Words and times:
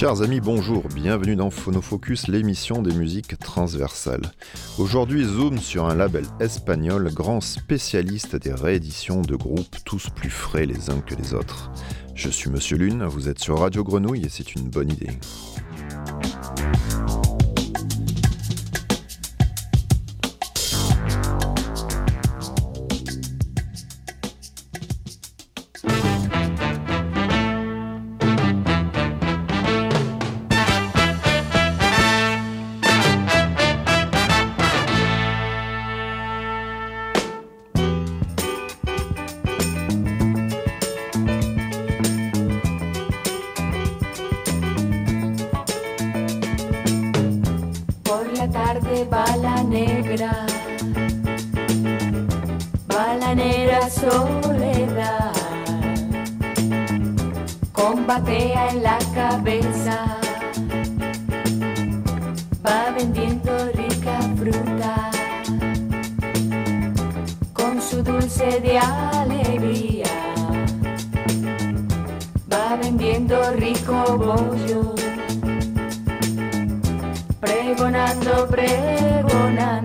Chers 0.00 0.22
amis, 0.22 0.40
bonjour, 0.40 0.84
bienvenue 0.94 1.36
dans 1.36 1.50
Phonofocus, 1.50 2.26
l'émission 2.26 2.80
des 2.80 2.94
musiques 2.94 3.38
transversales. 3.38 4.32
Aujourd'hui, 4.78 5.24
zoom 5.24 5.58
sur 5.58 5.84
un 5.84 5.94
label 5.94 6.24
espagnol, 6.40 7.12
grand 7.12 7.42
spécialiste 7.42 8.34
des 8.34 8.54
rééditions 8.54 9.20
de 9.20 9.36
groupes 9.36 9.76
tous 9.84 10.08
plus 10.08 10.30
frais 10.30 10.64
les 10.64 10.88
uns 10.88 11.00
que 11.00 11.14
les 11.14 11.34
autres. 11.34 11.70
Je 12.14 12.30
suis 12.30 12.48
Monsieur 12.48 12.78
Lune, 12.78 13.04
vous 13.04 13.28
êtes 13.28 13.40
sur 13.40 13.58
Radio 13.58 13.84
Grenouille 13.84 14.24
et 14.24 14.30
c'est 14.30 14.54
une 14.54 14.70
bonne 14.70 14.90
idée. 14.90 15.18
batea 58.10 58.70
en 58.70 58.82
la 58.82 58.98
cabeza, 59.14 59.96
va 62.66 62.90
vendiendo 62.90 63.52
rica 63.72 64.18
fruta 64.36 65.10
con 67.52 67.80
su 67.80 68.02
dulce 68.02 68.60
de 68.66 68.78
alegría, 68.78 70.10
va 72.52 72.74
vendiendo 72.82 73.36
rico 73.52 73.94
bollo, 74.18 74.96
pregonando, 77.38 78.48
pregonando. 78.48 79.79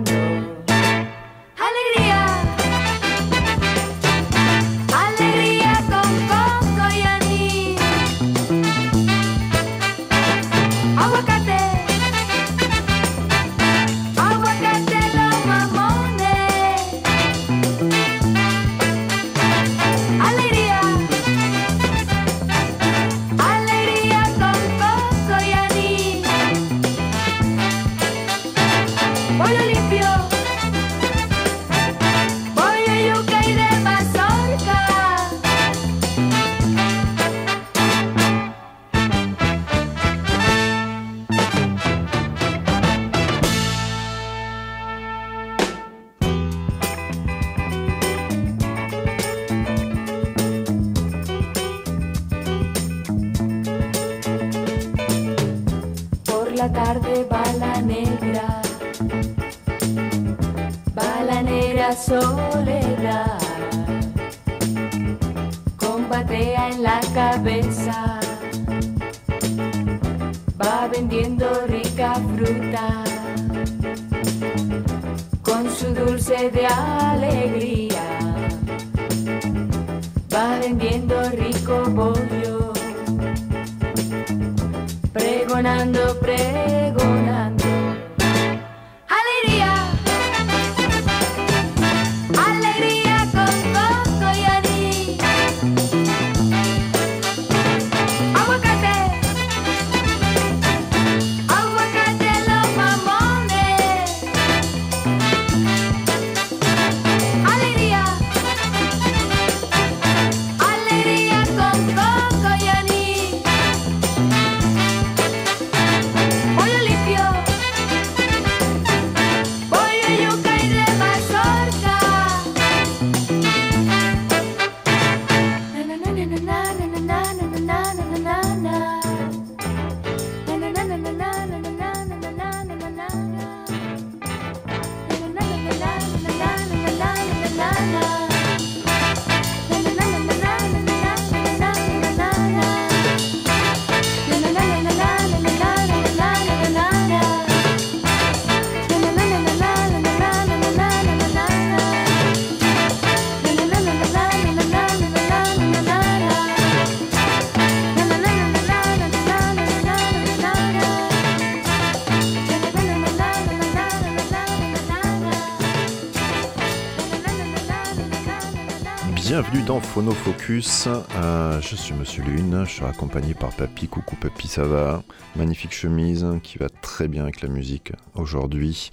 Dans 169.66 169.80
Phonofocus. 169.80 170.88
Euh, 171.16 171.60
je 171.60 171.74
suis 171.74 171.92
Monsieur 171.94 172.22
Lune, 172.22 172.62
je 172.66 172.70
suis 172.70 172.84
accompagné 172.84 173.34
par 173.34 173.50
Papy. 173.50 173.88
Coucou 173.88 174.14
Papy, 174.14 174.46
ça 174.46 174.62
va? 174.62 175.02
Magnifique 175.34 175.72
chemise 175.72 176.24
qui 176.44 176.58
va 176.58 176.68
très 176.68 177.08
bien 177.08 177.24
avec 177.24 177.42
la 177.42 177.48
musique 177.48 177.92
aujourd'hui. 178.14 178.90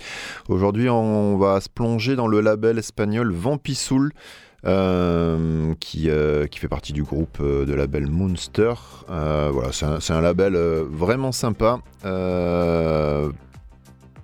Aujourd'hui, 0.49 0.89
on 0.89 1.37
va 1.37 1.61
se 1.61 1.69
plonger 1.69 2.15
dans 2.15 2.27
le 2.27 2.41
label 2.41 2.79
espagnol 2.79 3.31
Vampisoul. 3.31 4.13
Euh, 4.65 5.73
qui, 5.81 6.09
euh, 6.09 6.47
qui 6.47 6.57
fait 6.57 6.69
partie 6.69 6.93
du 6.93 7.03
groupe 7.03 7.41
de 7.41 7.73
label 7.73 8.07
Monster. 8.07 8.73
voilà, 9.07 9.71
c'est 9.71 10.13
un, 10.13 10.21
label 10.21 10.55
vraiment 10.55 11.33
sympa 11.33 11.79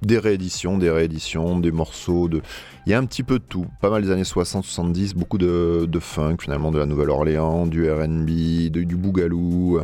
des 0.01 0.18
rééditions, 0.18 0.78
des 0.78 0.90
rééditions, 0.90 1.60
des 1.60 1.72
morceaux, 1.72 2.30
de... 2.30 2.42
il 2.89 2.94
y 2.94 2.95
a 2.95 2.97
un 2.97 3.06
petit 3.06 3.21
peu 3.21 3.38
de 3.38 3.44
tout. 3.44 3.68
Pas 3.81 3.91
mal 3.91 4.01
des 4.01 4.09
années 4.09 4.24
60-70, 4.24 5.13
beaucoup 5.13 5.38
de, 5.38 5.88
funk 6.00 6.38
finalement, 6.41 6.71
de 6.71 6.80
la 6.80 6.88
Nouvelle-Orléans, 6.88 7.68
du 7.68 7.88
RB, 7.88 8.25
du 8.25 8.95
bougalou, 8.95 9.80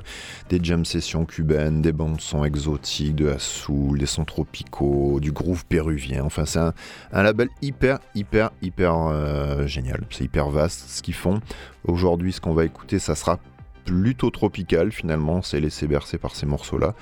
des 0.50 0.60
jam 0.60 0.84
sessions 0.86 1.24
cubaines, 1.26 1.84
des 1.84 1.92
bandes 1.92 2.20
sons 2.20 2.44
exotiques, 2.44 3.14
de 3.14 3.28
la 3.28 3.38
soul, 3.38 4.00
des 4.00 4.08
sons 4.08 4.26
tropicaux, 4.26 5.20
du 5.20 5.32
groove 5.32 5.68
péruvien. 5.68 6.24
Enfin, 6.24 6.46
c'est 6.46 6.58
un, 6.58 6.74
label 7.22 7.50
hyper, 7.62 8.00
hyper, 8.16 8.50
hyper 8.64 8.96
euh, 8.96 9.68
génial. 9.68 10.02
C'est 10.10 10.24
hyper 10.24 10.50
vaste 10.50 10.90
ce 10.90 11.04
qu'ils 11.04 11.14
font. 11.14 11.42
Aujourd'hui, 11.88 12.34
ce 12.34 12.42
qu'on 12.42 12.56
va 12.56 12.66
écouter, 12.66 12.98
ça 12.98 13.14
sera 13.14 13.38
plutôt 13.86 14.32
tropical 14.32 14.92
finalement, 14.92 15.44
s'est 15.44 15.60
laissé 15.60 15.86
bercer 15.86 16.18
par 16.18 16.36
ces 16.36 16.48
morceaux-là. 16.48 16.96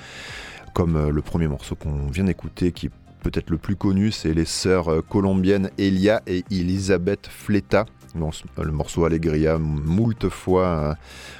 Comme 0.73 0.97
euh, 0.97 1.11
le 1.11 1.21
premier 1.21 1.47
morceau 1.47 1.75
qu'on 1.75 2.07
vient 2.07 2.25
d'écouter, 2.25 2.73
qui 2.73 2.87
est 2.87 2.91
peut-être 3.23 3.49
le 3.49 3.57
plus 3.57 3.75
connu, 3.75 4.11
c'est 4.11 4.33
les 4.33 4.45
sœurs 4.45 4.89
euh, 4.89 5.01
colombiennes 5.01 5.71
Elia 5.77 6.21
et 6.27 6.43
Elisabeth 6.51 7.27
Fleta. 7.27 7.85
le 8.15 8.71
morceau 8.71 9.05
Allegria, 9.05 9.57
moult 9.57 10.29
fois 10.29 10.95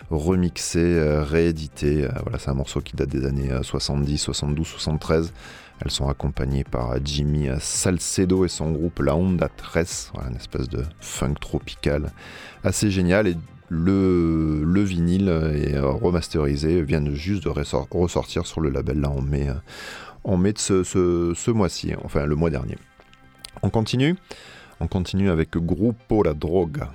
remixé, 0.09 1.00
réédité. 1.21 2.07
Voilà, 2.24 2.39
c'est 2.39 2.50
un 2.50 2.56
morceau 2.56 2.81
qui 2.81 2.95
date 2.95 3.09
des 3.09 3.25
années 3.25 3.51
70, 3.62 4.18
72, 4.18 4.65
73. 4.65 5.33
Elles 5.81 5.91
sont 5.91 6.07
accompagnées 6.07 6.63
par 6.63 6.95
Jimmy 7.03 7.50
Salcedo 7.59 8.45
et 8.45 8.47
son 8.47 8.71
groupe 8.71 9.00
La 9.00 9.15
Onda 9.15 9.50
Tres, 9.56 10.09
voilà, 10.13 10.29
une 10.29 10.38
espèce 10.38 10.69
de 10.69 10.83
funk 11.00 11.36
tropical 11.39 12.12
assez 12.63 12.89
génial. 12.89 13.27
Et 13.27 13.36
le, 13.69 14.63
le 14.63 14.81
vinyle 14.81 15.29
est 15.29 15.79
remasterisé, 15.79 16.81
vient 16.81 17.03
juste 17.13 17.44
de 17.44 17.50
ressortir 17.91 18.45
sur 18.45 18.62
le 18.62 18.69
label 18.69 19.01
là 19.01 19.09
en 19.09 19.21
mai, 19.21 19.47
en 20.24 20.38
mai 20.38 20.54
de 20.54 20.60
ce, 20.60 20.84
ce, 20.84 21.52
mois-ci, 21.52 21.94
enfin 22.04 22.25
le 22.25 22.36
mois 22.36 22.50
dernier. 22.50 22.78
On 23.62 23.70
continue 23.70 24.16
On 24.80 24.88
continue 24.88 25.30
avec 25.30 25.58
Grupo 25.58 26.24
La 26.24 26.34
Droga. 26.34 26.92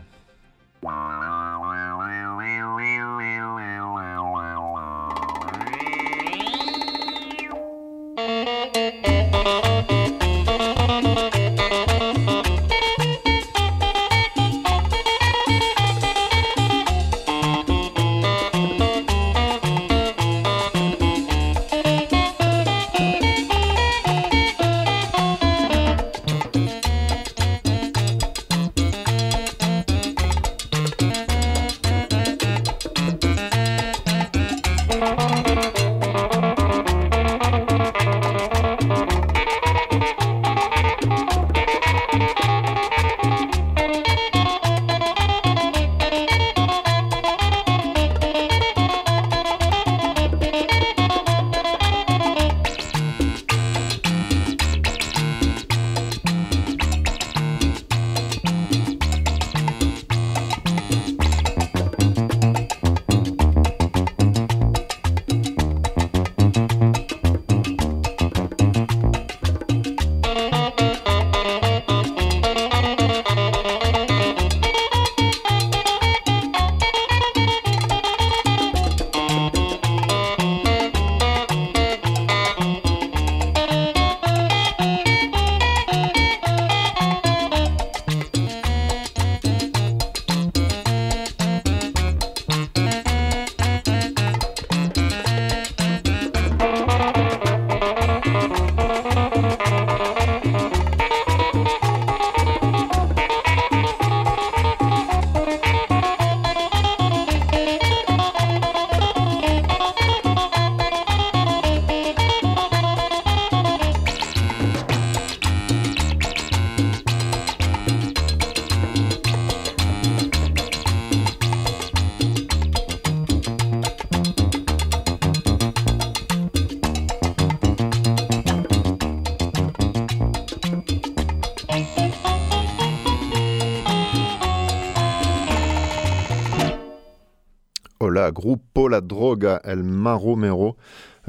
Grupo 138.39 138.87
La 138.87 139.01
Droga 139.01 139.61
El 139.65 139.83
Maromero, 139.83 140.77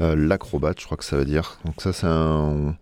euh, 0.00 0.14
l'acrobate, 0.14 0.78
je 0.80 0.84
crois 0.84 0.96
que 0.96 1.04
ça 1.04 1.16
veut 1.16 1.24
dire. 1.24 1.58
Donc 1.64 1.82
ça, 1.82 1.92
c'est 1.92 2.06
un, 2.06 2.76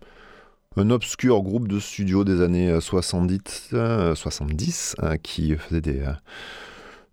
obscur 0.77 1.41
groupe 1.41 1.67
de 1.67 1.79
studio 1.79 2.23
des 2.23 2.41
années 2.41 2.79
70, 2.79 3.69
euh, 3.73 4.13
70 4.13 4.97
euh, 5.01 5.17
qui 5.17 5.55
faisait 5.55 5.81
des, 5.81 6.03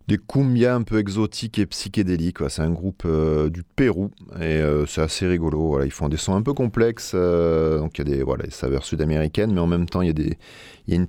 des 0.07 0.19
cumbias 0.19 0.75
un 0.75 0.83
peu 0.83 0.99
exotiques 0.99 1.57
et 1.57 1.65
psychédéliques. 1.65 2.37
C'est 2.49 2.61
un 2.61 2.69
groupe 2.69 3.07
du 3.49 3.63
Pérou 3.63 4.11
et 4.39 4.61
c'est 4.85 5.01
assez 5.01 5.25
rigolo. 5.25 5.69
Voilà, 5.69 5.85
ils 5.85 5.91
font 5.91 6.09
des 6.09 6.17
sons 6.17 6.35
un 6.35 6.43
peu 6.43 6.53
complexes, 6.53 7.15
donc 7.15 7.97
il 7.97 8.07
y 8.07 8.13
a 8.13 8.17
des, 8.17 8.21
voilà, 8.21 8.43
des 8.43 8.51
saveurs 8.51 8.85
sud-américaines, 8.85 9.51
mais 9.51 9.59
en 9.59 9.67
même 9.67 9.89
temps, 9.89 10.03
il 10.03 10.07
y 10.07 10.11
a, 10.11 10.13
des, 10.13 10.37
il 10.87 10.93
y 10.93 10.97
a 10.97 11.01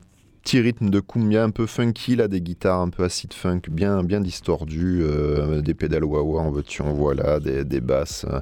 petit 0.42 0.60
rythme 0.60 0.90
de 0.90 1.00
cumbia 1.00 1.44
un 1.44 1.50
peu 1.50 1.66
funky, 1.66 2.16
là, 2.16 2.28
des 2.28 2.40
guitares 2.40 2.80
un 2.80 2.90
peu 2.90 3.04
acid 3.04 3.32
funk, 3.32 3.62
bien, 3.70 4.02
bien 4.02 4.20
distordues, 4.20 5.00
euh, 5.02 5.60
des 5.60 5.74
pédales 5.74 6.04
wah 6.04 6.22
en 6.40 6.50
veux-tu, 6.50 6.82
en 6.82 6.92
voilà, 6.92 7.40
des, 7.40 7.80
basses 7.80 8.24
euh, 8.28 8.40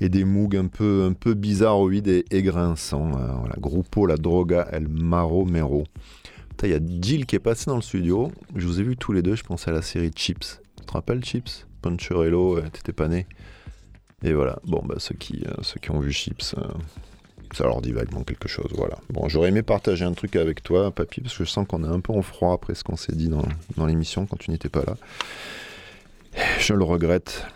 et 0.00 0.08
des 0.08 0.24
moogs 0.24 0.56
un 0.56 0.66
peu, 0.66 1.06
un 1.08 1.12
peu 1.12 1.34
bizarroïdes 1.34 2.08
et, 2.08 2.24
et 2.30 2.42
grinçants. 2.42 3.12
Euh, 3.16 3.32
voilà. 3.38 3.54
Grupo 3.58 4.06
La 4.06 4.16
Droga 4.16 4.68
El 4.70 4.88
Maro 4.88 5.44
Mero. 5.44 5.84
Il 6.62 6.70
y 6.70 6.74
a 6.74 6.80
Jill 7.00 7.26
qui 7.26 7.36
est 7.36 7.40
passé 7.40 7.66
dans 7.66 7.76
le 7.76 7.82
studio. 7.82 8.32
Je 8.56 8.66
vous 8.66 8.80
ai 8.80 8.82
vu 8.82 8.96
tous 8.96 9.12
les 9.12 9.22
deux, 9.22 9.36
je 9.36 9.44
pensais 9.44 9.70
à 9.70 9.74
la 9.74 9.82
série 9.82 10.10
Chips. 10.14 10.60
Tu 10.78 10.84
te 10.84 10.92
rappelles 10.92 11.24
Chips? 11.24 11.66
Poncherello, 11.82 12.60
t'étais 12.72 12.92
pas 12.92 13.06
né. 13.06 13.26
Et 14.24 14.32
voilà, 14.32 14.58
bon, 14.64 14.82
bah, 14.84 14.96
ceux, 14.98 15.14
qui, 15.14 15.44
ceux 15.62 15.78
qui 15.78 15.92
ont 15.92 16.00
vu 16.00 16.10
Chips, 16.10 16.56
ça 17.56 17.64
leur 17.64 17.80
dit 17.80 17.92
vaguement 17.92 18.22
quelque 18.22 18.48
chose, 18.48 18.70
voilà. 18.74 18.98
Bon, 19.10 19.28
j'aurais 19.28 19.48
aimé 19.48 19.62
partager 19.62 20.04
un 20.04 20.12
truc 20.12 20.36
avec 20.36 20.62
toi, 20.62 20.90
papy, 20.90 21.20
parce 21.20 21.36
que 21.36 21.44
je 21.44 21.50
sens 21.50 21.66
qu'on 21.66 21.84
est 21.84 21.88
un 21.88 22.00
peu 22.00 22.12
en 22.12 22.22
froid 22.22 22.52
après 22.52 22.74
ce 22.74 22.84
qu'on 22.84 22.96
s'est 22.96 23.14
dit 23.14 23.28
dans, 23.28 23.86
l'émission 23.86 24.26
quand 24.26 24.36
tu 24.36 24.50
n'étais 24.50 24.68
pas 24.68 24.84
là. 24.84 24.96
Je 26.60 26.74
le 26.74 26.84
regrette. 26.84 27.46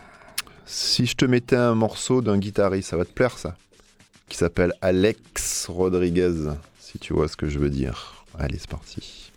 Si 0.66 1.06
je 1.06 1.16
te 1.16 1.25
mettais 1.25 1.56
un 1.56 1.75
morceau 1.75 2.22
d'un 2.22 2.38
guitariste, 2.38 2.90
ça 2.90 2.96
va 2.96 3.04
te 3.04 3.12
plaire 3.12 3.38
ça 3.38 3.56
Qui 4.28 4.37
s'appelle 4.37 4.72
Alex 4.80 5.66
Rodriguez, 5.68 6.50
si 6.78 6.99
tu 6.99 7.12
vois 7.12 7.28
ce 7.28 7.37
que 7.37 7.49
je 7.49 7.58
veux 7.58 7.70
dire. 7.70 8.25
Allez, 8.38 8.58
c'est 8.58 8.70
parti. 8.70 9.30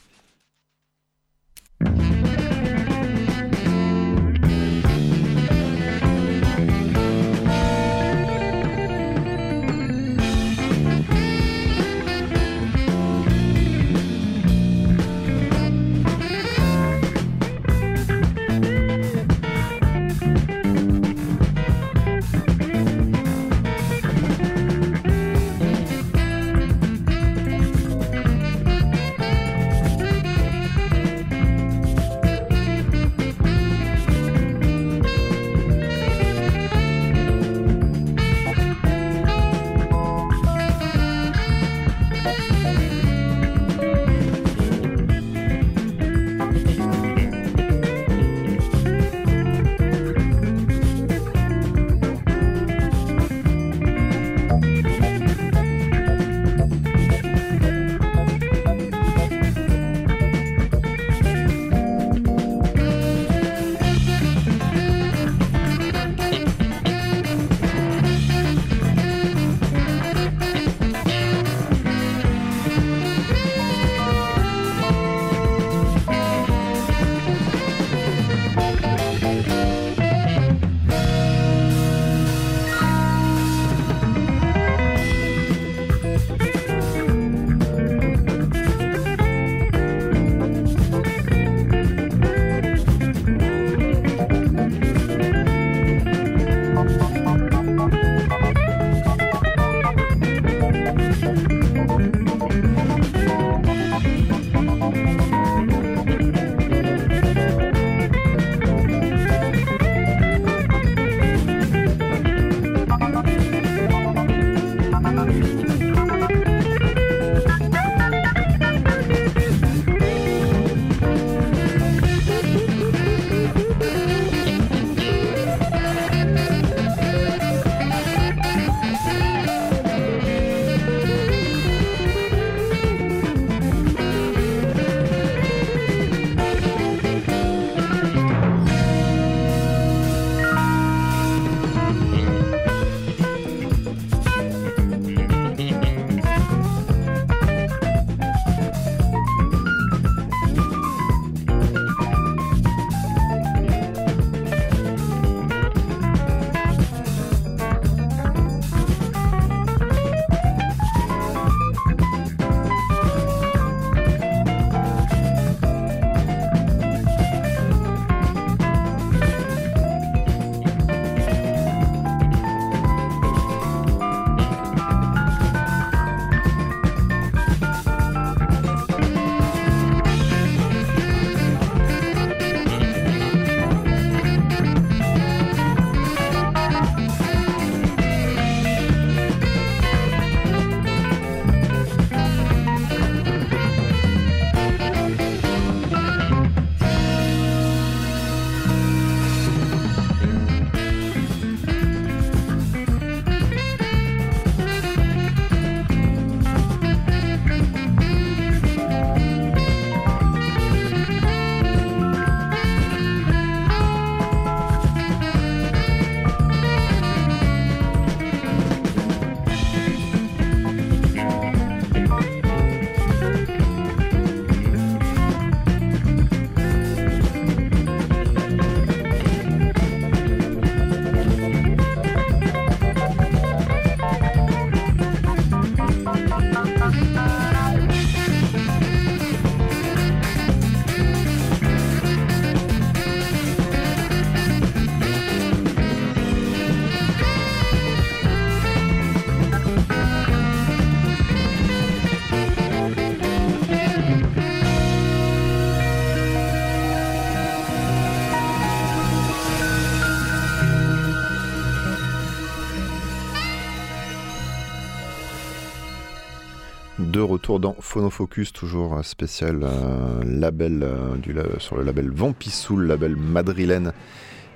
Retour 267.45 267.59
dans 267.59 267.75
Phonofocus, 267.79 268.53
toujours 268.53 269.05
spécial 269.05 269.59
euh, 269.61 270.23
label 270.25 270.81
euh, 270.81 271.59
sur 271.59 271.77
le 271.77 271.83
label 271.83 272.09
Vampissoul, 272.09 272.87
label 272.87 273.15
madrilène. 273.15 273.93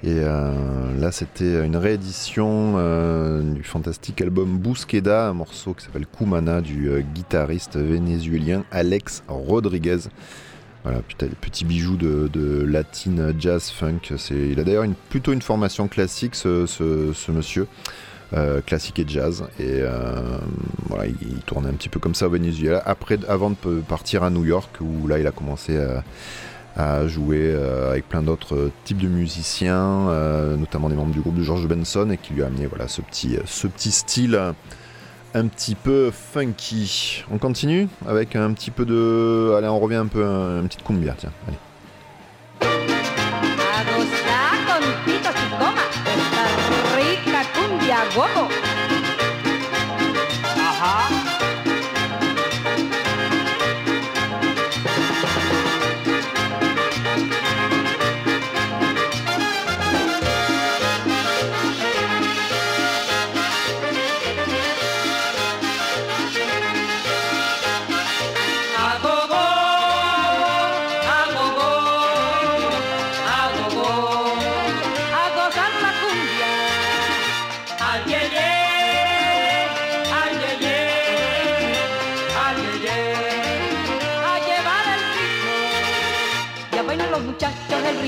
Et 0.01 0.21
euh, 0.23 0.99
là, 0.99 1.11
c'était 1.11 1.63
une 1.63 1.75
réédition 1.75 2.73
du 3.43 3.63
fantastique 3.63 4.21
album 4.21 4.57
Busqueda, 4.57 5.27
un 5.27 5.33
morceau 5.33 5.75
qui 5.75 5.85
s'appelle 5.85 6.07
Kumana 6.07 6.61
du 6.61 6.89
guitariste 7.13 7.77
vénézuélien 7.77 8.63
Alex 8.71 9.23
Rodriguez. 9.27 9.99
Voilà, 10.83 11.01
petit 11.41 11.65
bijou 11.65 11.95
de, 11.95 12.27
de 12.33 12.63
latine 12.63 13.35
jazz 13.37 13.69
funk. 13.69 14.15
Il 14.31 14.59
a 14.59 14.63
d'ailleurs 14.63 14.83
une, 14.83 14.95
plutôt 14.95 15.31
une 15.31 15.43
formation 15.43 15.87
classique, 15.87 16.33
ce, 16.33 16.65
ce 16.65 17.31
monsieur. 17.31 17.67
Euh, 18.33 18.61
classique 18.61 18.99
et 18.99 19.05
jazz. 19.07 19.43
Et 19.59 19.79
euh, 19.81 20.37
voilà, 20.87 21.07
il, 21.07 21.41
tournait 21.47 21.69
un 21.69 21.73
petit 21.73 21.89
peu 21.89 21.99
comme 21.99 22.13
ça 22.13 22.27
au 22.27 22.29
Venezuela. 22.29 22.81
Après, 22.85 23.17
avant 23.27 23.49
de 23.49 23.81
partir 23.81 24.23
à 24.23 24.29
New 24.29 24.45
York, 24.45 24.69
où 24.81 25.07
là, 25.07 25.17
il 25.17 25.25
a 25.25 25.31
commencé 25.31 25.79
à, 26.77 27.07
jouer 27.07 27.41
euh, 27.41 27.89
avec 27.91 28.07
plein 28.07 28.21
d'autres 28.21 28.69
types 28.85 28.99
de 28.99 29.07
musiciens, 29.07 30.05
notamment 30.57 30.89
des 30.89 30.95
membres 30.95 31.11
du 31.11 31.21
groupe 31.21 31.35
de 31.35 31.43
George 31.43 31.67
Benson, 31.67 32.09
et 32.11 32.17
qui 32.17 32.33
lui 32.33 32.43
a 32.43 32.45
amené 32.45 32.67
voilà, 32.67 32.87
ce, 32.87 33.01
petit, 33.01 33.37
ce 33.45 33.67
petit 33.67 33.91
style 33.91 34.39
un 35.33 35.47
petit 35.47 35.75
peu 35.75 36.11
funky. 36.11 37.25
On 37.31 37.37
continue 37.39 37.87
avec 38.07 38.35
un 38.35 38.53
petit 38.53 38.71
peu 38.71 38.85
de... 38.85 39.55
Allez, 39.57 39.67
on 39.67 39.79
revient 39.79 39.95
un 39.95 40.07
peu, 40.07 40.23
un, 40.23 40.59
un 40.59 40.67
petit 40.67 40.77
cumbia, 40.77 41.15
tiens, 41.17 41.31
allez. 41.47 41.57
Вау! 48.19 48.58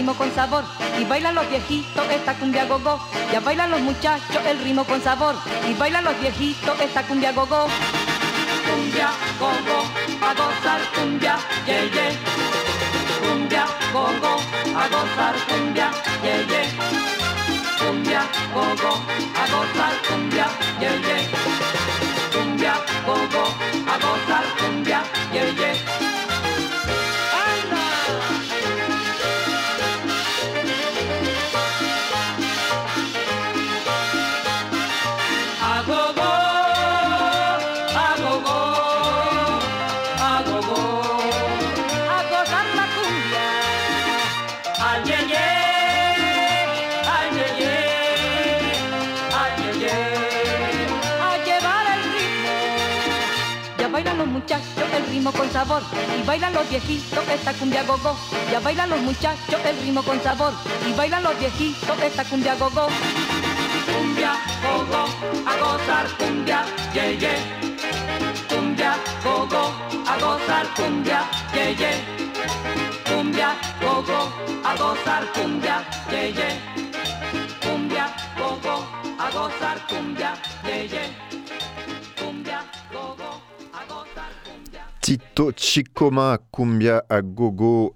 Whoa! 0.04 0.16
con 0.18 0.34
sabor 0.34 0.64
y 1.00 1.06
bailan 1.06 1.36
los 1.36 1.48
viejitos 1.50 2.10
esta 2.10 2.34
cumbia 2.34 2.66
gogo. 2.66 3.00
Ya 3.32 3.40
bailan 3.40 3.70
los 3.70 3.82
muchachos 3.82 4.42
el 4.48 4.58
ritmo 4.60 4.84
con 4.84 5.02
sabor 5.02 5.36
y 5.70 5.74
bailan 5.76 6.04
los 6.04 6.20
viejitos 6.20 6.80
esta 6.82 7.04
cumbia 7.04 7.32
gogo. 7.32 7.68
Cumbia 8.68 9.12
gogo, 9.40 9.84
a 10.22 10.34
gozar 10.34 10.82
cumbia, 10.96 11.38
ye 11.68 11.90
ye. 11.92 12.18
Cumbia 13.22 13.66
gogo, 13.94 14.38
a 14.76 14.88
gozar 14.90 15.36
cumbia, 15.48 15.92
ye 16.24 16.46
ye. 16.50 16.64
Cumbia 17.80 18.24
gogo, 18.54 18.94
a 19.36 19.44
gozar 19.52 19.94
cumbia, 20.08 20.21
con 55.20 55.52
sabor 55.52 55.82
y 56.18 56.26
bailan 56.26 56.54
los 56.54 56.70
viejitos 56.70 57.28
esta 57.28 57.54
cumbia 57.54 57.84
gogo. 57.84 58.16
Ya 58.50 58.62
bailan 58.62 58.90
los 58.90 59.02
muchachos 59.02 59.60
el 59.66 59.78
ritmo 59.82 60.02
con 60.04 60.22
sabor 60.24 60.54
y 60.88 60.94
bailan 60.94 61.24
los 61.24 61.38
viejitos 61.38 62.02
esta 62.02 62.24
cumbia 62.24 62.56
gogo. 62.56 62.88
Cumbia 63.92 64.34
gogo, 64.64 65.06
a 65.46 65.58
gozar 65.58 66.08
cumbia, 66.18 66.64
ye 66.94 67.18
ye. 67.18 67.34
Cumbia 68.48 68.96
gogo, 69.24 69.74
a 70.08 70.18
gozar 70.18 70.68
cumbia, 70.76 71.30
ye 71.54 71.76
ye. 71.76 71.92
Cumbia 73.06 73.56
gogo, 73.82 74.32
a 74.64 74.76
gozar 74.78 75.26
cumbia, 75.34 75.84
ye. 76.10 76.58
Cumbia 77.62 78.08
gogo, 78.38 78.88
a 79.20 79.30
gozar 79.30 79.78
cumbia, 79.88 80.34
ye 80.64 81.41
Tito 85.02 85.52
Chicoma 85.56 86.38
Cumbia 86.52 87.04
a 87.10 87.24
Gogo, 87.24 87.96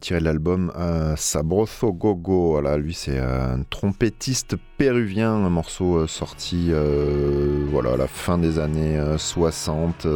tiré 0.00 0.18
de 0.18 0.24
l'album 0.24 0.72
euh, 0.76 1.14
Sabroso 1.14 1.92
Gogo. 1.92 2.50
Voilà, 2.50 2.76
lui 2.76 2.92
c'est 2.92 3.20
un 3.20 3.62
trompettiste 3.70 4.56
péruvien, 4.76 5.30
un 5.30 5.48
morceau 5.48 5.98
euh, 5.98 6.06
sorti 6.08 6.70
euh, 6.70 7.64
voilà, 7.70 7.92
à 7.92 7.96
la 7.96 8.08
fin 8.08 8.36
des 8.36 8.58
années 8.58 9.00
60, 9.16 10.08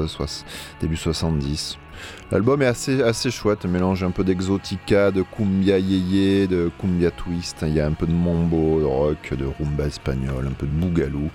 début 0.81 0.97
70. 0.97 1.79
L'album 2.33 2.63
est 2.63 2.67
assez, 2.67 3.01
assez 3.01 3.31
chouette, 3.31 3.65
mélange 3.65 4.03
un 4.03 4.11
peu 4.11 4.25
d'exotica, 4.25 5.13
de 5.13 5.23
cumbia 5.23 5.79
yeye, 5.79 6.49
de 6.49 6.69
cumbia 6.81 7.13
twist. 7.13 7.59
Il 7.63 7.75
y 7.75 7.81
a 7.81 7.87
un 7.87 7.93
peu 7.93 8.09
de 8.09 8.13
mambo, 8.13 8.81
de 8.81 8.87
rock, 8.87 9.35
de 9.39 9.47
rumba 9.47 9.87
espagnol, 9.87 10.49
un 10.49 10.53
peu 10.53 10.67
de 10.67 10.73
bougalou. 10.73 11.31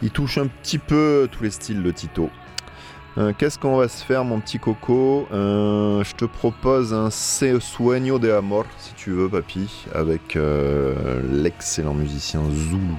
Il 0.00 0.10
touche 0.10 0.38
un 0.38 0.46
petit 0.46 0.78
peu 0.78 1.28
tous 1.30 1.42
les 1.42 1.50
styles 1.50 1.82
de 1.82 1.90
Tito. 1.90 2.30
Euh, 3.18 3.32
qu'est-ce 3.36 3.58
qu'on 3.58 3.76
va 3.76 3.88
se 3.88 4.04
faire, 4.04 4.24
mon 4.24 4.38
petit 4.38 4.60
coco 4.60 5.26
euh, 5.32 6.04
Je 6.04 6.14
te 6.14 6.24
propose 6.24 6.94
un 6.94 7.10
Se 7.10 7.58
Sueño 7.58 8.20
de 8.20 8.30
Amor, 8.30 8.64
si 8.78 8.94
tu 8.94 9.10
veux, 9.10 9.28
papy, 9.28 9.86
avec 9.92 10.36
euh, 10.36 11.20
l'excellent 11.28 11.94
musicien 11.94 12.42
Zulu. 12.48 12.94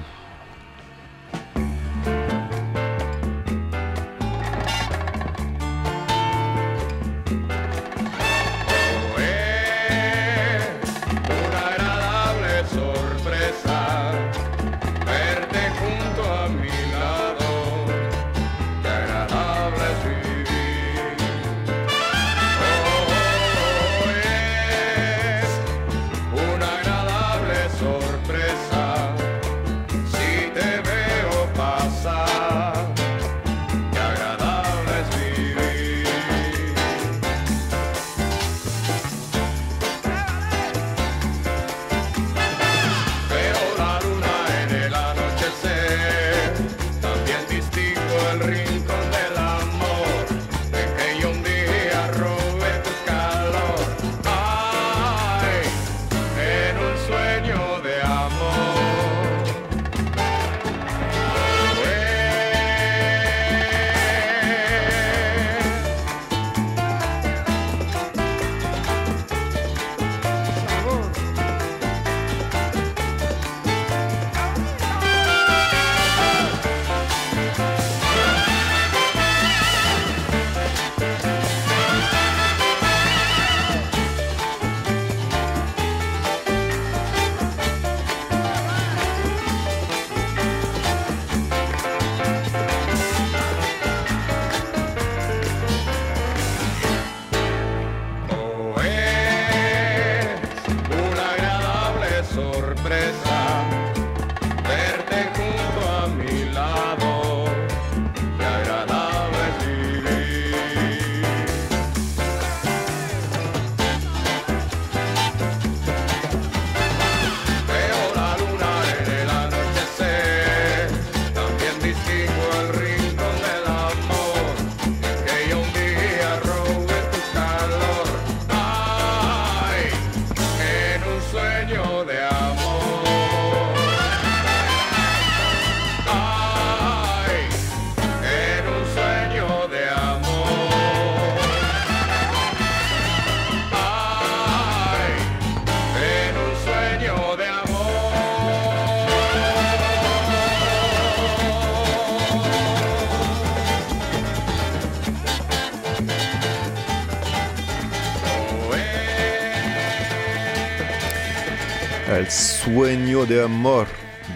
El 162.20 162.30
Sueño 162.30 163.24
de 163.24 163.38
Amor 163.38 163.86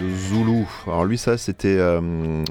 de 0.01 0.09
Zulu. 0.09 0.65
Alors 0.87 1.05
lui, 1.05 1.19
ça, 1.19 1.37
c'était 1.37 1.77
euh, 1.79 2.43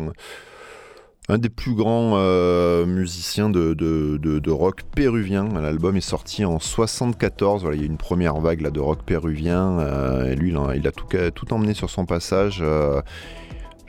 un 1.27 1.37
des 1.39 1.49
plus 1.49 1.73
grands 1.73 2.11
euh, 2.17 2.85
musiciens 2.85 3.49
de, 3.49 4.51
rock 4.51 4.83
péruvien. 4.95 5.49
L'album 5.59 5.95
est 5.95 6.01
sorti 6.01 6.45
en 6.45 6.59
74. 6.59 7.63
Voilà, 7.63 7.75
il 7.75 7.81
y 7.81 7.83
a 7.83 7.87
une 7.87 7.97
première 7.97 8.35
vague 8.41 8.61
là, 8.61 8.69
de 8.69 8.79
rock 8.79 9.01
péruvien. 9.07 9.79
Euh, 9.79 10.31
et 10.31 10.35
lui, 10.35 10.53
il 10.75 10.87
a, 10.87 10.91
tout, 10.91 11.07
tout, 11.33 11.51
emmené 11.51 11.73
sur 11.73 11.89
son 11.89 12.05
passage. 12.05 12.63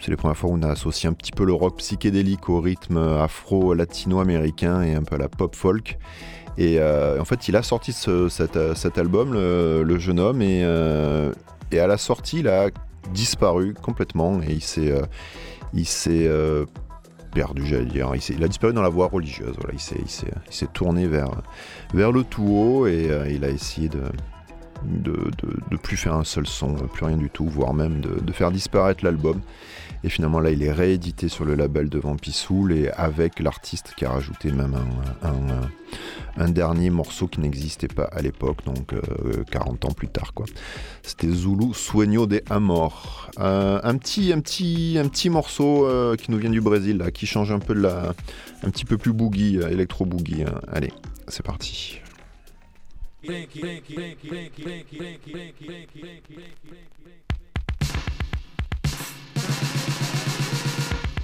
c'est 0.00 0.10
les 0.10 0.16
premières 0.16 0.38
fois 0.38 0.48
où 0.48 0.54
on 0.54 0.62
a 0.62 0.70
associé 0.70 1.10
un 1.10 1.12
petit 1.12 1.32
peu 1.32 1.44
le 1.44 1.52
rock 1.52 1.76
psychédélique 1.76 2.48
au 2.48 2.58
rythme 2.62 2.96
afro-latino-américain 2.96 4.80
et 4.80 4.94
un 4.94 5.02
peu 5.02 5.16
à 5.16 5.18
la 5.18 5.28
pop 5.28 5.54
folk. 5.54 5.98
Et 6.58 6.80
en 6.80 7.24
fait, 7.24 7.48
il 7.48 7.56
a 7.56 7.62
sorti 7.62 7.92
cet, 7.92 8.98
album, 8.98 9.32
le, 9.32 9.98
jeune 9.98 10.20
homme, 10.20 10.42
et, 10.42 10.60
et 11.72 11.80
à 11.80 11.86
la 11.86 11.96
sortie, 11.96 12.40
il 12.40 12.48
a 12.48 12.68
disparu 13.12 13.74
complètement 13.74 14.40
et 14.42 14.52
il 14.52 14.62
s'est, 14.62 14.90
euh, 14.90 15.06
euh, 16.08 16.66
perdu, 17.32 17.66
j'allais 17.66 17.84
dire. 17.86 18.12
Il, 18.14 18.36
il, 18.36 18.44
a 18.44 18.48
disparu 18.48 18.72
dans 18.72 18.82
la 18.82 18.88
voie 18.88 19.08
religieuse. 19.08 19.54
Voilà, 19.60 19.74
il 19.74 20.08
s'est, 20.08 20.66
tourné 20.72 21.06
vers, 21.06 21.30
vers 21.92 22.12
le 22.12 22.24
tout 22.24 22.46
haut 22.46 22.86
et 22.86 23.10
euh, 23.10 23.28
il 23.28 23.44
a 23.44 23.50
essayé 23.50 23.88
de, 23.88 24.02
de, 24.84 25.30
de, 25.70 25.76
plus 25.76 25.96
faire 25.96 26.14
un 26.14 26.24
seul 26.24 26.46
son, 26.46 26.74
plus 26.74 27.06
rien 27.06 27.16
du 27.16 27.30
tout, 27.30 27.46
voire 27.46 27.74
même 27.74 28.00
de 28.00 28.32
faire 28.32 28.50
disparaître 28.50 29.04
l'album. 29.04 29.40
Et 30.04 30.10
finalement, 30.10 30.38
là, 30.38 30.50
il 30.50 30.62
est 30.62 30.70
réédité 30.70 31.30
sur 31.30 31.46
le 31.46 31.54
label 31.54 31.88
de 31.88 31.98
Vampisoul 31.98 32.72
et 32.72 32.90
avec 32.90 33.40
l'artiste 33.40 33.94
qui 33.96 34.04
a 34.04 34.10
rajouté 34.10 34.52
même 34.52 34.76
un, 36.36 36.48
dernier 36.50 36.90
morceau 36.90 37.26
qui 37.26 37.40
n'existait 37.40 37.88
pas 37.88 38.04
à 38.04 38.20
l'époque, 38.20 38.58
donc 38.66 38.92
40 39.50 39.84
euh, 39.84 39.88
ans 39.88 39.92
plus 39.92 40.08
tard. 40.08 40.32
C'était 41.02 41.30
Zulu 41.30 41.72
Sueño 41.72 42.26
de 42.26 42.42
Amor. 42.50 43.30
Euh, 43.38 43.80
un, 43.82 43.96
petit, 43.96 44.34
un, 44.34 44.40
petit, 44.40 44.98
un 45.02 45.08
petit 45.08 45.30
morceau 45.30 45.86
euh, 45.86 46.16
qui 46.16 46.30
nous 46.30 46.38
vient 46.38 46.50
du 46.50 46.60
Brésil, 46.60 47.02
qui 47.14 47.24
change 47.24 47.50
un 47.50 47.58
peu 47.58 47.74
de 47.74 47.80
la. 47.80 48.14
un 48.62 48.70
petit 48.70 48.84
peu 48.84 48.98
plus 48.98 49.14
boogie, 49.14 49.56
électro-boogie. 49.56 50.42
Hein. 50.42 50.60
Allez, 50.70 50.92
c'est 51.28 51.42
parti. 51.42 52.00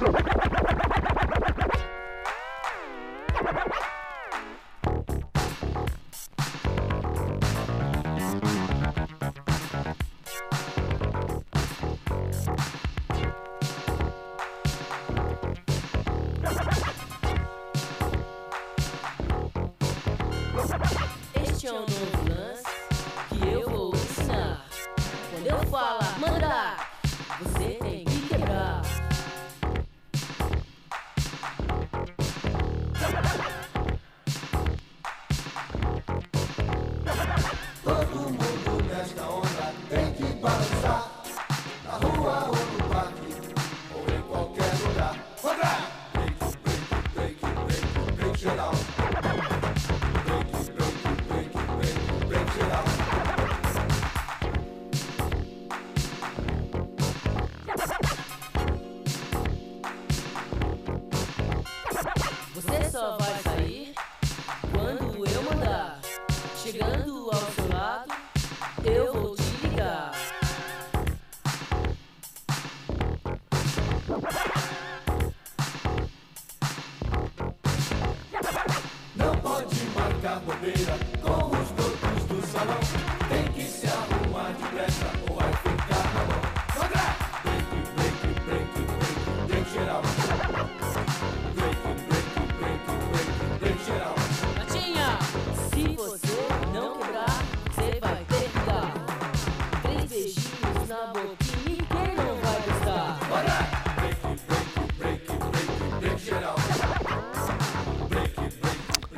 you 0.01 0.11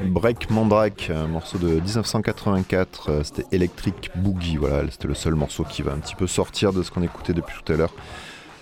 break, 0.03 0.51
Mandrake, 0.51 1.11
un 1.11 1.27
morceau 1.27 1.59
de 1.59 1.69
1984, 1.69 3.11
euh, 3.11 3.23
c'était 3.23 3.45
Electric 3.53 4.11
Boogie, 4.17 4.57
voilà, 4.57 4.91
c'était 4.91 5.09
le 5.09 5.15
seul 5.15 5.35
morceau 5.35 5.65
qui 5.65 5.83
va 5.83 5.93
un 5.93 5.99
petit 5.99 6.15
peu 6.15 6.27
sortir 6.27 6.73
de 6.73 6.83
ce 6.83 6.91
qu'on 6.91 7.03
écoutait 7.03 7.33
depuis 7.33 7.57
tout 7.65 7.73
à 7.73 7.77
l'heure. 7.77 7.95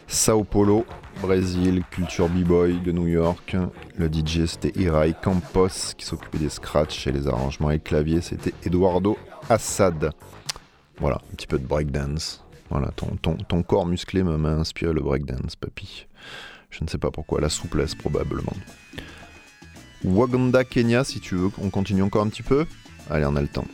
Sao 0.07 0.45
Paulo, 0.45 0.85
Brésil, 1.23 1.83
culture 1.91 2.29
b-boy 2.29 2.81
de 2.81 2.93
New 2.93 3.07
York. 3.07 3.57
Le 3.97 4.09
DJ 4.09 4.47
c'était 4.47 4.73
Irai 4.81 5.15
Campos 5.23 5.95
qui 5.97 6.05
s'occupait 6.05 6.39
des 6.39 6.49
scratchs 6.49 7.07
et 7.07 7.13
les 7.13 7.29
arrangements 7.29 7.71
et 7.71 7.75
le 7.75 7.81
clavier 7.81 8.21
c'était 8.21 8.53
Eduardo 8.65 9.17
Assad. 9.49 10.13
Voilà, 10.99 11.17
un 11.17 11.37
petit 11.37 11.47
peu 11.47 11.59
de 11.59 11.67
breakdance. 11.67 12.45
Voilà, 12.71 12.89
ton, 12.97 13.17
ton, 13.23 13.37
ton 13.37 13.63
corps 13.63 13.87
musclé 13.87 14.23
m'a 14.23 14.51
inspiré 14.51 14.93
le 14.93 15.01
breakdance, 15.01 15.57
papy. 15.57 16.07
Je 16.71 16.85
ne 16.85 16.89
sais 16.89 16.99
pas 16.99 17.11
pourquoi, 17.11 17.41
la 17.41 17.49
souplesse 17.49 17.95
probablement. 17.95 18.55
Waganda, 20.05 20.65
Kenya, 20.65 21.05
si 21.05 21.21
tu 21.21 21.37
veux, 21.37 21.51
on 21.63 21.71
continue 21.71 22.03
encore 22.03 22.23
un 22.23 22.29
petit 22.29 22.43
peu. 22.43 22.67
Allez, 23.11 23.27
on 23.27 23.37
a 23.37 23.41
le 23.41 23.49
temps. 23.49 23.67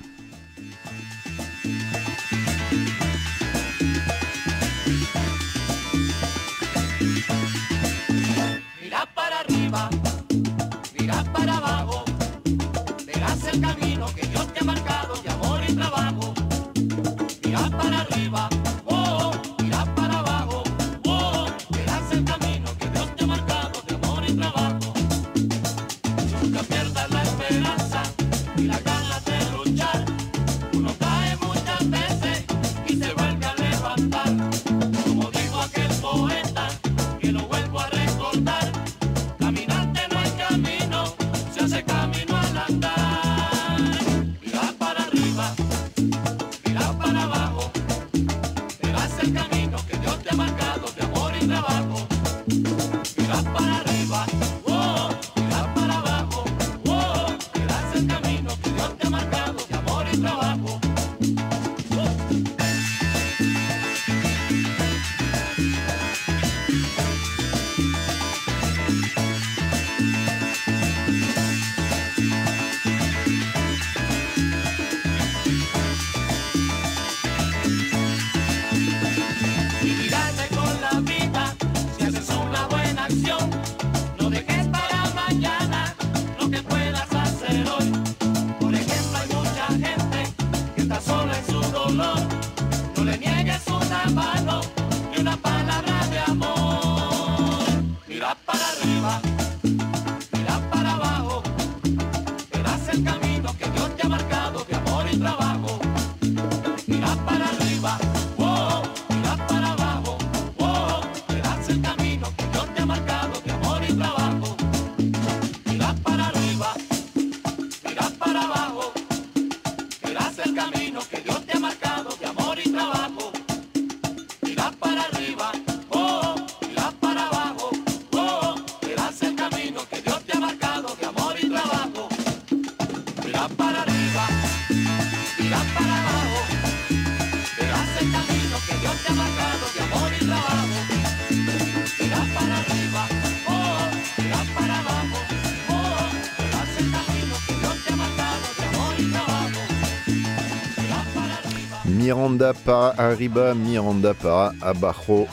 Miranda 152.47 152.55
para 152.65 152.91
Arriba, 152.91 153.55
Miranda 153.55 154.15
para 154.15 154.53
Abajo 154.61 155.27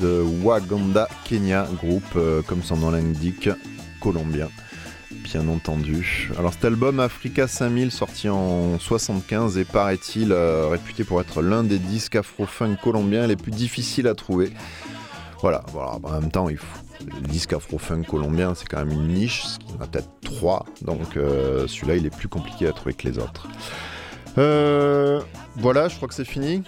de 0.00 0.22
Waganda, 0.44 1.08
Kenya, 1.24 1.66
groupe, 1.82 2.04
euh, 2.14 2.42
comme 2.42 2.62
son 2.62 2.76
nom 2.76 2.90
l'indique, 2.92 3.50
colombien, 4.00 4.48
bien 5.10 5.48
entendu. 5.48 6.30
Alors 6.38 6.52
cet 6.52 6.64
album 6.66 7.00
Africa 7.00 7.48
5000, 7.48 7.90
sorti 7.90 8.28
en 8.28 8.78
75, 8.78 9.58
est 9.58 9.64
paraît-il 9.64 10.30
euh, 10.30 10.68
réputé 10.68 11.02
pour 11.02 11.20
être 11.20 11.42
l'un 11.42 11.64
des 11.64 11.78
disques 11.78 12.14
afro-funk 12.14 12.76
colombiens 12.80 13.26
les 13.26 13.36
plus 13.36 13.52
difficiles 13.52 14.06
à 14.06 14.14
trouver. 14.14 14.52
Voilà, 15.40 15.64
voilà 15.72 15.98
en 16.00 16.20
même 16.20 16.30
temps, 16.30 16.48
il 16.48 16.58
faut... 16.58 16.78
le 17.00 17.26
disque 17.26 17.54
afro-funk 17.54 18.04
colombien, 18.04 18.54
c'est 18.54 18.68
quand 18.68 18.84
même 18.84 18.92
une 18.92 19.08
niche, 19.08 19.44
il 19.68 19.74
y 19.74 19.78
en 19.78 19.80
a 19.82 19.86
peut-être 19.88 20.10
trois, 20.22 20.64
donc 20.82 21.16
euh, 21.16 21.66
celui-là, 21.66 21.96
il 21.96 22.06
est 22.06 22.16
plus 22.16 22.28
compliqué 22.28 22.68
à 22.68 22.72
trouver 22.72 22.94
que 22.94 23.08
les 23.08 23.18
autres. 23.18 23.48
Euh, 24.38 25.20
voilà, 25.56 25.88
je 25.88 25.96
crois 25.96 26.08
que 26.08 26.14
c'est 26.14 26.24
fini. 26.24 26.62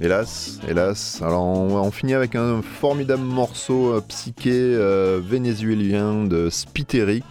Hélas, 0.00 0.58
hélas. 0.68 1.20
Alors 1.22 1.44
on, 1.44 1.90
finit 1.90 2.14
avec 2.14 2.34
un 2.34 2.62
formidable 2.62 3.22
morceau 3.22 3.94
euh, 3.94 4.00
psyché 4.00 4.50
euh, 4.52 5.20
vénézuélien 5.22 6.24
de 6.24 6.50
Spiteri 6.50 7.22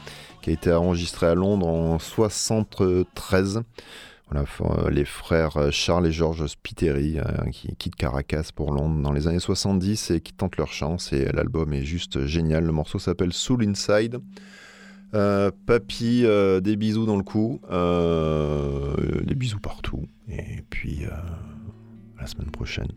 qui 0.42 0.52
a 0.52 0.54
été 0.54 0.72
enregistré 0.72 1.28
à 1.28 1.36
Londres 1.36 1.68
en 1.68 2.00
73. 2.00 3.64
Voilà, 4.30 4.90
les 4.90 5.06
frères 5.06 5.72
Charles 5.72 6.08
et 6.08 6.12
Georges 6.12 6.48
Spiteri 6.48 7.18
qui 7.52 7.76
quittent 7.76 7.96
Caracas 7.96 8.50
pour 8.56 8.74
Londres 8.74 9.02
dans 9.02 9.12
les 9.12 9.28
années 9.28 9.40
70 9.40 10.12
et 10.12 10.22
qui 10.22 10.34
tentent 10.34 10.58
leur 10.58 10.72
chance 10.72 11.14
et 11.14 11.26
l'album 11.34 11.74
est 11.74 11.84
juste 11.84 12.26
génial. 12.26 12.64
Le 12.64 12.72
morceau 12.72 13.00
s'appelle 13.00 13.32
Soul 13.32 13.64
Inside. 13.64 14.20
Euh, 15.14 15.52
papy, 15.68 16.24
euh, 16.26 16.60
des 16.60 16.76
bisous 16.76 17.06
dans 17.06 17.18
le 17.18 17.24
cou, 17.24 17.62
euh, 17.70 18.96
des 19.24 19.36
bisous 19.36 19.60
partout. 19.60 20.08
Et 20.28 20.64
puis, 20.70 21.06
à 21.06 22.22
la 22.22 22.28
semaine 22.28 22.50
prochaine, 22.50 22.88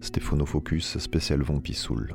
Stéphono 0.00 0.44
Focus 0.44 0.98
spécial 0.98 1.42
Vampi 1.42 1.72
Soul. 1.72 2.12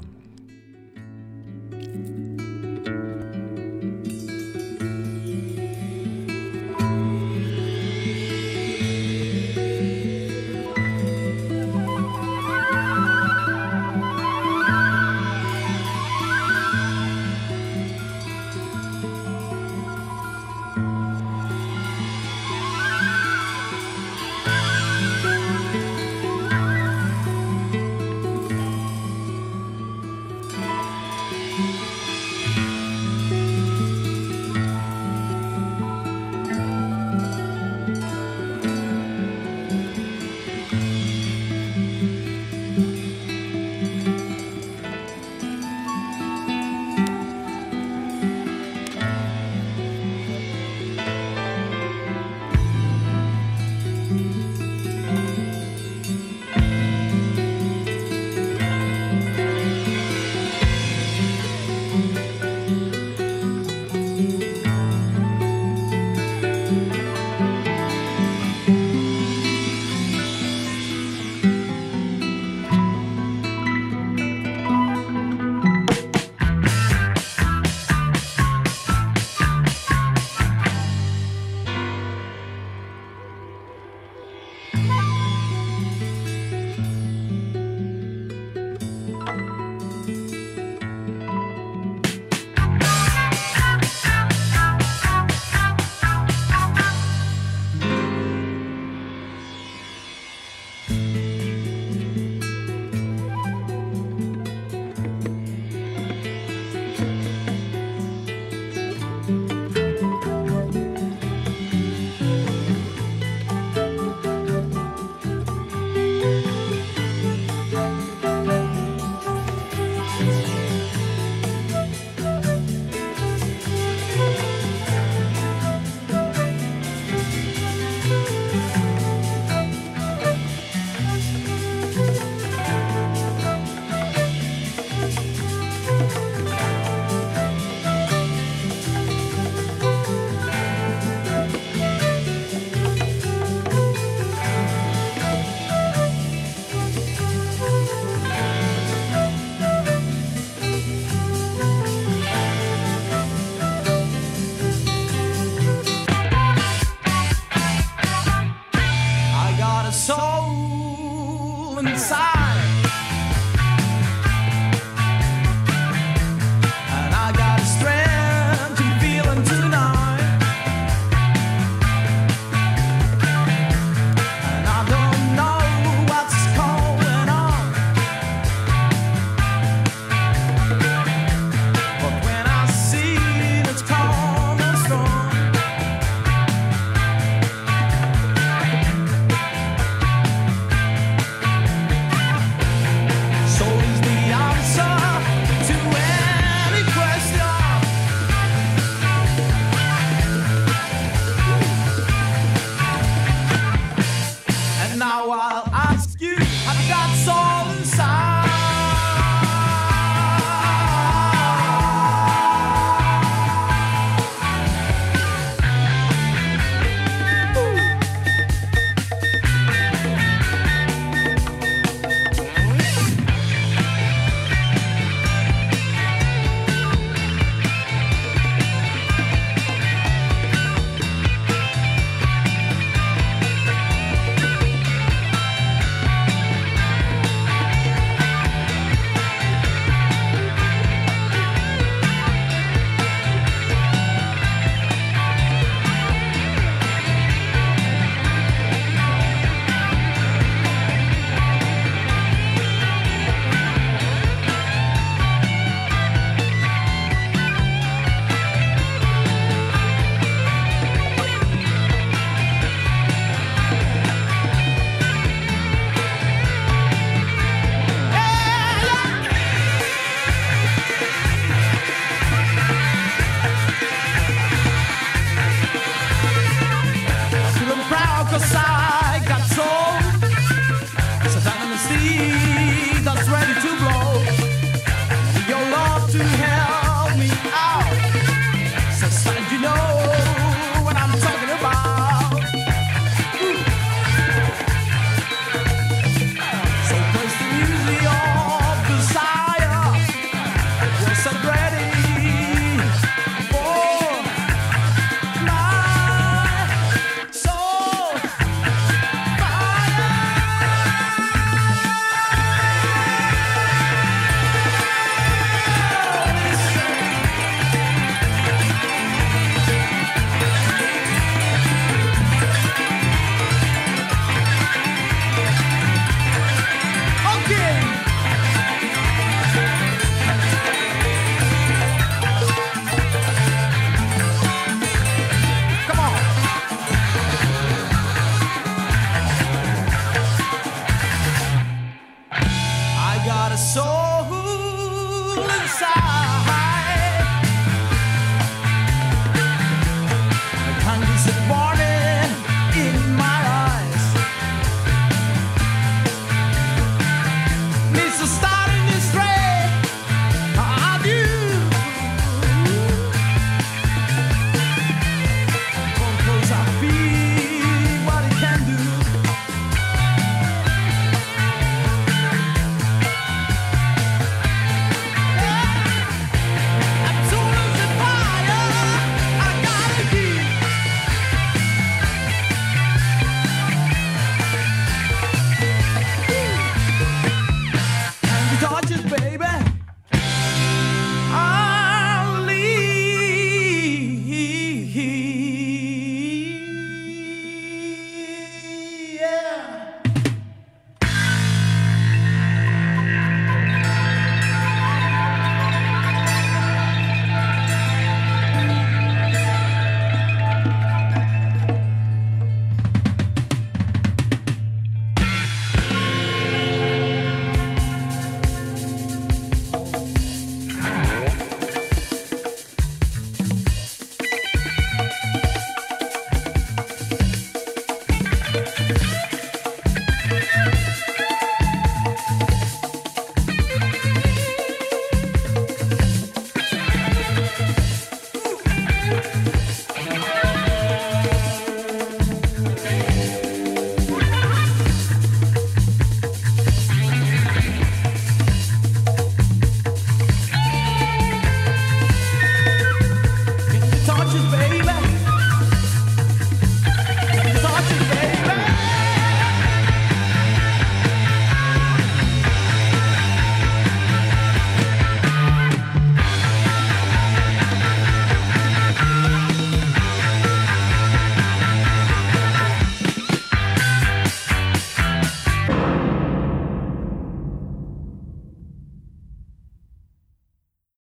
that's 283.04 283.28
ready 283.30 283.54
to 283.62 283.78
blow. 283.78 284.53